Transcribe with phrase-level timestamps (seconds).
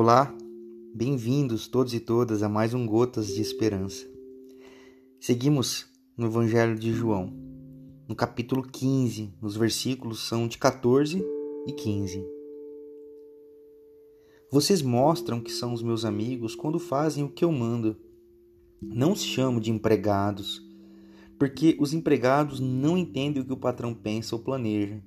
[0.00, 0.32] Olá,
[0.94, 4.06] bem-vindos todos e todas a mais um Gotas de Esperança.
[5.18, 7.32] Seguimos no Evangelho de João,
[8.06, 11.20] no capítulo 15, os versículos são de 14
[11.66, 12.24] e 15.
[14.52, 17.96] Vocês mostram que são os meus amigos quando fazem o que eu mando.
[18.80, 20.62] Não os chamo de empregados,
[21.40, 25.02] porque os empregados não entendem o que o patrão pensa ou planeja.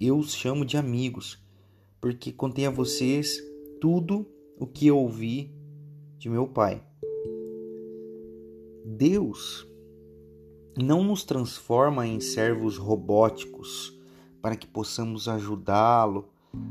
[0.00, 1.38] Eu os chamo de amigos,
[2.00, 3.52] porque contém a vocês
[3.84, 4.26] tudo
[4.58, 5.54] o que ouvi
[6.16, 6.82] de meu Pai.
[8.82, 9.68] Deus
[10.74, 13.94] não nos transforma em servos robóticos
[14.40, 16.30] para que possamos ajudá-lo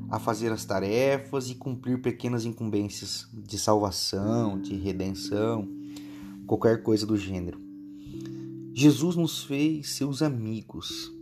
[0.09, 5.70] a fazer as tarefas e cumprir pequenas incumbências de salvação, de redenção,
[6.48, 7.61] qualquer coisa do gênero.
[8.73, 11.14] Jesus nos fez seus amigos,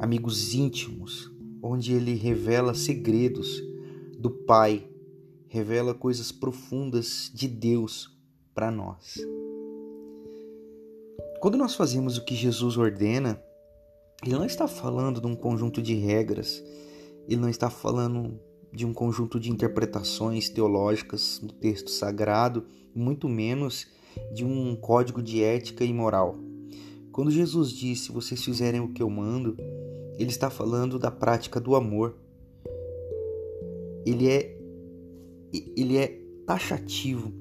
[0.00, 1.30] amigos íntimos,
[1.62, 3.70] onde ele revela segredos
[4.22, 4.88] do Pai,
[5.48, 8.16] revela coisas profundas de Deus
[8.54, 9.18] para nós.
[11.40, 13.42] Quando nós fazemos o que Jesus ordena,
[14.24, 16.62] ele não está falando de um conjunto de regras,
[17.26, 18.38] ele não está falando
[18.72, 23.88] de um conjunto de interpretações teológicas do texto sagrado, muito menos
[24.32, 26.38] de um código de ética e moral.
[27.10, 29.56] Quando Jesus disse: Se vocês fizerem o que eu mando,
[30.16, 32.16] ele está falando da prática do amor,
[34.06, 34.58] ele é
[35.76, 36.08] ele é
[36.46, 37.32] taxativo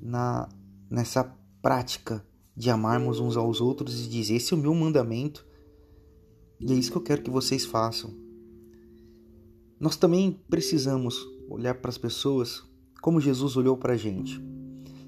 [0.00, 0.48] na
[0.90, 1.24] nessa
[1.60, 2.24] prática
[2.56, 5.44] de amarmos uns aos outros e dizer esse é o meu mandamento
[6.60, 8.14] e é isso que eu quero que vocês façam.
[9.78, 12.62] Nós também precisamos olhar para as pessoas
[13.02, 14.40] como Jesus olhou para a gente.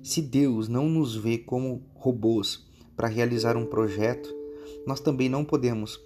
[0.03, 4.29] Se Deus não nos vê como robôs para realizar um projeto,
[4.87, 5.99] nós também não podemos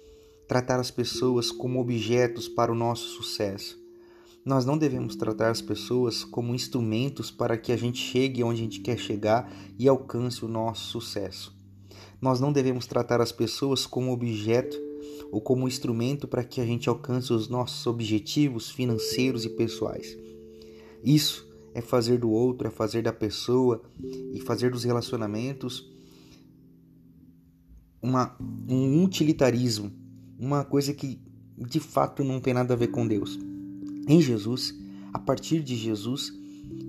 [0.47, 3.80] tratar as pessoas como objetos para o nosso sucesso.
[4.43, 8.63] Nós não devemos tratar as pessoas como instrumentos para que a gente chegue onde a
[8.63, 11.55] gente quer chegar e alcance o nosso sucesso.
[12.19, 14.75] Nós não devemos tratar as pessoas como objeto
[15.31, 20.17] ou como instrumento para que a gente alcance os nossos objetivos financeiros e pessoais.
[21.03, 23.83] Isso é fazer do outro, é fazer da pessoa
[24.33, 25.87] e fazer dos relacionamentos
[28.01, 28.35] uma,
[28.67, 29.91] um utilitarismo,
[30.39, 31.21] uma coisa que
[31.55, 33.50] de fato não tem nada a ver com Deus
[34.07, 34.73] em Jesus,
[35.13, 36.31] a partir de Jesus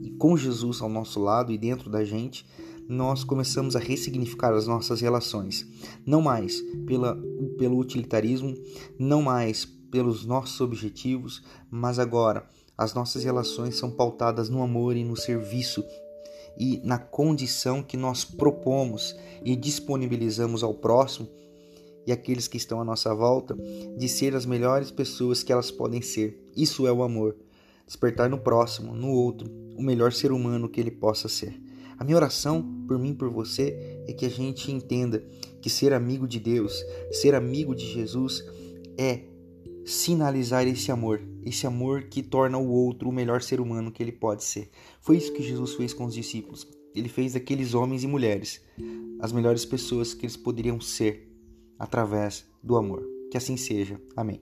[0.02, 2.46] e com Jesus ao nosso lado e dentro da gente,
[2.88, 5.66] nós começamos a ressignificar as nossas relações,
[6.04, 7.16] não mais pela,
[7.58, 8.54] pelo utilitarismo,
[8.98, 12.46] não mais pelos nossos objetivos, mas agora
[12.76, 15.84] as nossas relações são pautadas no amor e no serviço
[16.58, 21.28] e na condição que nós propomos e disponibilizamos ao próximo
[22.06, 23.56] e aqueles que estão à nossa volta
[23.96, 26.42] de ser as melhores pessoas que elas podem ser.
[26.56, 27.36] Isso é o amor.
[27.86, 31.60] Despertar no próximo, no outro, o melhor ser humano que ele possa ser.
[31.98, 35.24] A minha oração por mim, por você, é que a gente entenda
[35.60, 38.44] que ser amigo de Deus, ser amigo de Jesus,
[38.98, 39.20] é
[39.84, 44.12] sinalizar esse amor, esse amor que torna o outro o melhor ser humano que ele
[44.12, 44.70] pode ser.
[45.00, 46.66] Foi isso que Jesus fez com os discípulos.
[46.94, 48.60] Ele fez daqueles homens e mulheres
[49.20, 51.31] as melhores pessoas que eles poderiam ser
[51.82, 53.02] através do amor.
[53.28, 54.00] Que assim seja.
[54.16, 54.40] Amém.